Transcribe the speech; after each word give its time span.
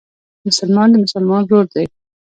مسلمان 0.47 0.87
د 0.91 0.95
مسلمان 1.05 1.41
ورور 1.43 1.65
دئ. 1.73 1.85